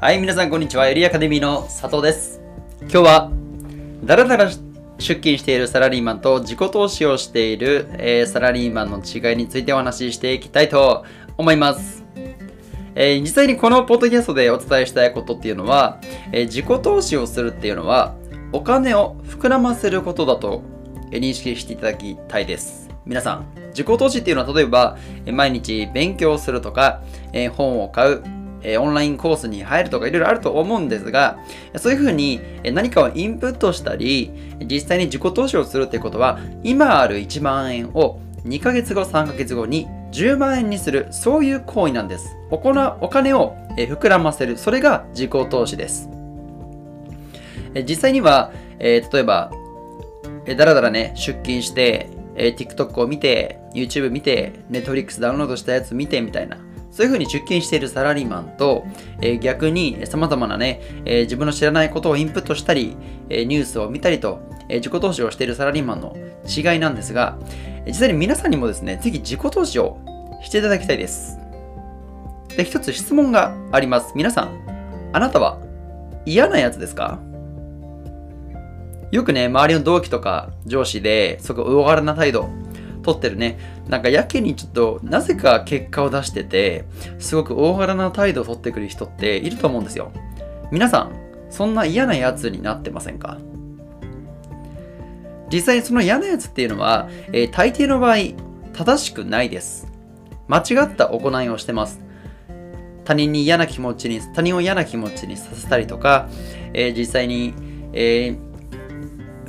[0.00, 0.86] はい、皆さんこんにちは。
[0.86, 2.40] エリアカデミーの佐藤です。
[2.82, 3.32] 今日は、
[4.04, 4.56] だらだら出
[4.98, 11.04] 勤しているサラリーマンと自己投資をしている、えーサラリーマンの違いについてお話ししていきたいと
[11.36, 12.04] 思います。
[12.94, 15.98] えー実際にこのポッドキャストでお伝えしたいことっていうのは、
[16.30, 18.14] えー自己投資をするっていうのは、
[18.52, 20.62] お金を膨らませることだと
[21.10, 22.88] 認識していただきたいです。
[23.04, 24.96] 皆さん、自己投資っていうのは例えば、
[25.32, 27.02] 毎日勉強するとか、
[27.32, 28.22] え本を買う、
[28.62, 31.38] えーオンラインコースに入るとかいろいろあると思うんですが、
[31.76, 32.40] そういうふうに
[32.72, 34.30] 何かをインプットしたり、
[34.64, 42.36] 実際に自己投資をするってことは、今ある1万円を2ヶ月後、3ヶ月後に10万円にする、そういう行為なんです。
[42.50, 46.08] おこなお金を膨らませる、それが自己投資です。
[47.86, 49.52] 実際には、えー例えば、
[50.46, 56.56] えーだらだらね、出勤して、えー TikTok を見て、YouTube 見て、Netflix ダウンロードしたやつ見てみたいな、
[56.98, 58.84] そういう風に出勤しているサラリーマンと、
[59.20, 62.96] えー逆に様々なね、えー自分の知らないことをインプットしたり、
[63.28, 67.38] えーニュースを見たりと、え自己投資をしているサラリーマンの違いなんですが、
[67.86, 69.96] 実際に皆さんにもですね、ぜひ自己投資を
[70.42, 71.38] していただきたいです。
[72.56, 74.12] で、一つ質問があります。
[74.16, 75.60] 皆さん、あなたは
[76.26, 77.20] 嫌なやつですか？
[79.12, 82.48] よくね、周りの同期とか上司で、すごく大柄な態度
[83.08, 86.84] 取ってるね、なんかやけにちょっと、なぜか結果を出してて、
[87.18, 90.12] すごく大柄な態度を取ってくる人っていると思うんですよ。
[90.70, 91.12] 皆さん、
[91.48, 93.38] そんな嫌なやつになってませんか？
[95.50, 98.16] 実際にその嫌なやつっていうのは、えー大抵の場合、
[98.74, 99.88] 正しくないです。
[100.46, 102.00] 間違った行いをしてます。
[103.04, 106.28] 他人に嫌な気持ちに、他人を嫌な気持ちにさせたりとか、
[106.74, 107.54] えー実際に、
[107.94, 108.48] えー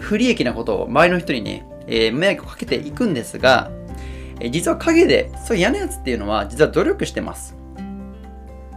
[0.00, 3.70] 不利益なことを周りの人にね、えー迷惑をかけていくんですが、
[4.40, 7.56] えー実は陰で、そういう嫌なやつっていうのは、実は努力してます。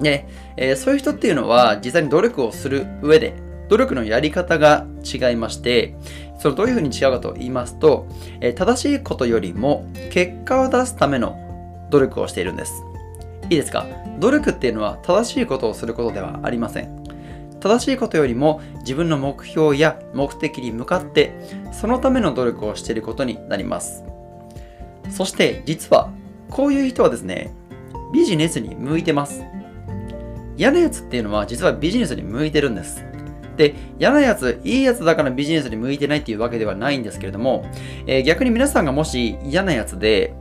[0.00, 3.34] で、えーそういう人っていうのは、実際に努力をする上で、
[3.68, 5.94] 努力のやり方が違いまして、
[6.40, 8.06] そのどういうふうに違うかと言いますと、
[8.40, 11.38] えー正しいことよりも結果を出すための
[11.90, 12.72] 努力をしているんです。
[13.50, 13.86] いいですか？
[14.20, 17.03] 努力っていうのは正しいことをすることではありません。
[17.64, 21.32] 正しいことよりも自分の目標や目的に向かって
[21.72, 24.04] そのための努力をしていることになります。
[25.08, 26.12] そして実は
[26.50, 27.54] こういう人はですね、
[28.12, 29.42] ビジネスに向いてます。
[30.58, 33.02] 嫌なやつっていうのは実はビジネスに向いてるんです。
[33.56, 37.64] で、嫌なやつ、いいやつだからビジネスに向いてないっていうわけではないんですけれども、
[38.06, 40.34] えー逆に皆さんがもし嫌なやつで、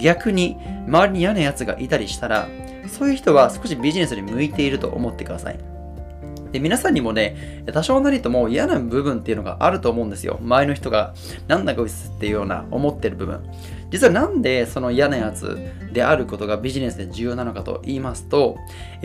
[0.00, 2.48] 逆に周りに嫌なやつがいたりしたら、
[2.86, 5.79] そういう人は少しビジネスに向いていると思ってください。
[6.52, 10.38] で、皆さんにもね、多少なりとも嫌な部分っていうのがあると思うんですよ。
[10.42, 11.14] 周りの人が、
[11.48, 13.40] なんだこいつっていうような思ってる部分。
[13.90, 15.58] 実はなんでその嫌なやつ
[15.92, 18.56] であることがビジネスで重要なのかと言いますと、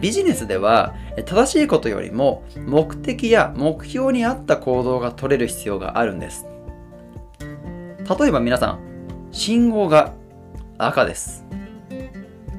[0.00, 6.46] ビジネスでは正しいことよりも目的や目標に合った行動が取れる必要があるんです。
[8.18, 8.80] 例えば皆さん、
[9.32, 10.12] 信号が
[10.78, 11.44] 赤です。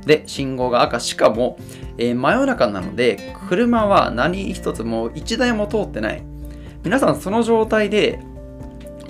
[0.06, 1.00] で、信号が赤。
[1.00, 1.58] しかも、
[1.97, 6.24] えー真夜中なので、車は何一つもう一台も通ってない。
[6.84, 8.19] 皆さん、その状態で、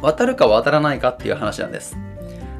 [0.02, 1.98] 渡るか渡らないかっていう話なんです。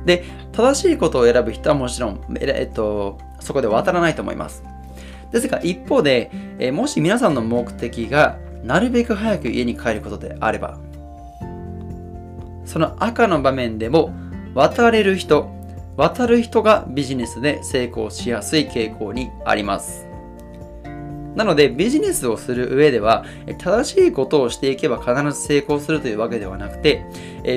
[0.06, 4.64] で、正しいことを選ぶ人はもちろん、えっと、そこで渡らないと思います。
[5.32, 10.78] ですが、一方で、えーもし皆さんの目的が、なるべく早く家に帰ることであれば、
[12.66, 14.14] その赤の場面でも、
[14.54, 15.50] 渡れる人、
[15.96, 20.07] 渡る人がビジネスで成功しやすい傾向にあります。
[21.38, 23.24] なのでビジネスをする上では
[23.60, 27.06] 正しいことをしていけば必ず成功するというわけではなくて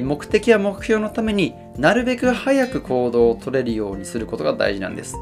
[0.03, 5.17] 目的や目標のためになるべく早く行動を取れるようにすることが大事なんです。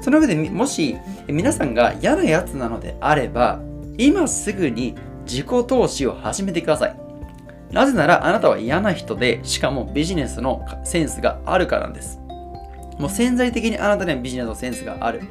[0.00, 3.58] その上でもし皆さんが嫌なやつなのであれば
[3.98, 4.94] 今すぐに
[5.26, 6.96] 自己投資を始めてください。
[7.72, 12.20] なぜならあなたは嫌な人でしかもビジネスのセンスがあるからなんです。
[12.96, 15.22] もう潜在的にあなたにはビジネスのセンスがある。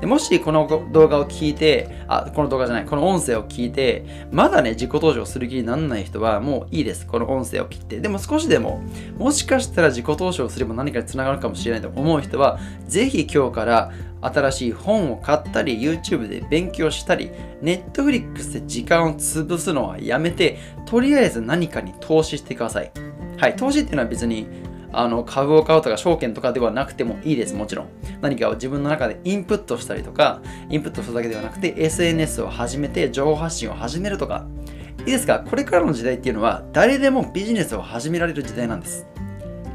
[0.00, 7.06] でもしこの動画を聞いて、あ、この動画じゃない、この音声を聞いて、まだね、自己投資をする気にならない人はもういいです。
[7.06, 8.00] この音声を切って。
[8.00, 8.80] でも少しでも、
[9.18, 17.30] もしかしたら自己投資をすれば何かにつながるかもしれないと思う人は、ぜひ今日から新しい本を買ったり、YouTube で勉強したり、
[17.62, 22.92] Netflix で時間を潰すのはやめて、とりあえず何かに投資してください。
[23.36, 24.48] はい、投資っていうのは別に
[24.92, 27.88] あの株を買うとか証券とかではなくてもいいです、もちろん。
[28.20, 30.40] 何かを自分の中でインプットしたりとか、
[30.70, 34.46] インプットするだけではなくて SNS を始めて情報発信を始めるとか。
[35.00, 35.40] いいですか？
[35.40, 39.06] これからの時代っていうのは誰でもビジネスを始められる時代なんです。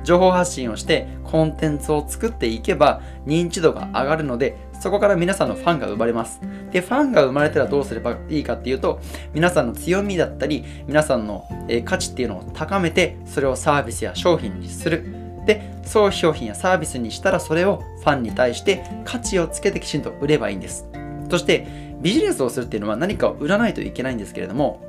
[0.03, 6.41] 情報発信をしてコンテンツを作っていけば認知度が上がるのでそこから皆さんのファンが生まれます。
[6.73, 8.99] でファンが生まれたらどうすればいいかっていうと
[9.33, 11.47] 皆さんの強みだったり皆さんの
[11.85, 15.05] 価値っていうのを高めてそれをサービスや商品にする。
[15.45, 20.85] でそう商品やサービスにしたらそれをファンに対して価値をつけてきちんと売ればいいんです。
[21.29, 21.65] そして
[22.01, 24.81] ビジネスをするっていうのは何かを売らないといけないんですけれども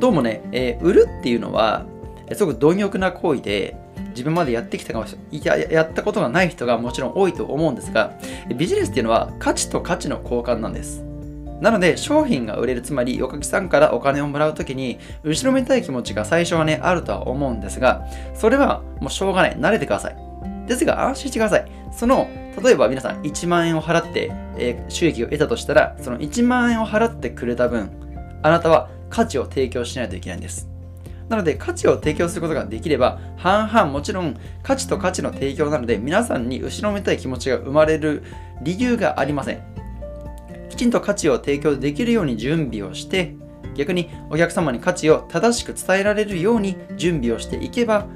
[0.00, 1.86] どうもね、えー、売るっていうのは
[2.32, 3.76] すごく貪欲な行為で
[4.10, 5.72] 自分までやってきたかもしれない。
[5.72, 8.12] やったことがない人がもちろん多いと思うんですが
[8.56, 11.04] ビジネスっていうのは価値と価値の交換なんです。
[11.60, 19.56] なので商品が売れるつまりおかきさんからお金をもらうときに後ろめたい気持ちが最初はねあるとは思うんですがそれはもうしょうがない。
[19.56, 20.16] 慣れてください。
[20.66, 21.70] ですが安心してください。
[21.92, 22.28] その
[22.62, 27.90] 例えば皆さん1万円を払って、えー、収益を得たとしたらその1万円を払ってくれた分
[28.42, 30.69] あなたは価値を提供しないといけないんです。
[31.30, 38.24] なので価値を提供することができれば半々もちろん価値と価値の提供なので皆さんに後ろめたい気持ちが生まれる
[38.62, 39.62] 理由がありません。
[40.68, 43.36] きちんと価値を提供できるように準備をして
[43.76, 48.06] 逆にお客様に価値を正しく伝えられるように準備をしていけば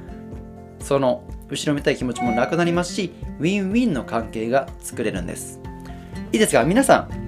[0.81, 5.61] その後ろめたい気持ちもなくなりますしウィンウィンの関係が作れるんです。
[6.33, 7.25] いいですか皆さん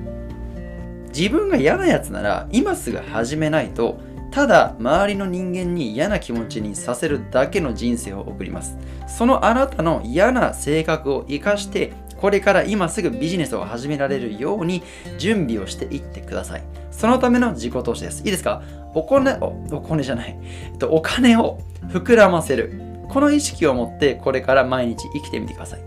[1.17, 4.01] 自分が嫌なやつなら今すぐ始めないと
[4.31, 8.77] ただ周りの人間に嫌な気持ちにさせるだけの人生を送ります。
[9.09, 14.83] そのあなたの嫌な性格を生かしてこれから今すぐビジネスを始められるように
[15.19, 16.63] 準備をしていってください。
[16.91, 18.23] そのための自己投資です。
[18.25, 18.63] いいですか？
[18.95, 20.39] お金おお金じゃない、
[20.73, 21.59] えっと、お金を
[21.89, 22.73] 膨らませる。
[23.09, 25.81] この意識を持ってこれから毎日生きてみてください。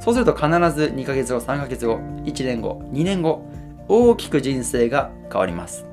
[0.00, 3.44] そうすると必ず2ヶ月後3ヶ月後1年後2年後
[3.88, 5.84] 大きく人生が変わります。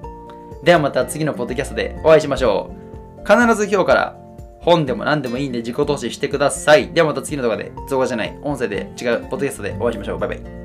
[0.63, 3.27] ではまた次のポッドキャストでお会いしましょう。
[3.27, 4.17] 必ず今日から
[4.59, 6.91] 本でも何でもいいんで自己投資してください。
[6.93, 10.19] ではまた次の動画で、動画じゃない、音声で違うポッドキャストでお会いしましょう。
[10.19, 10.56] バイバイ。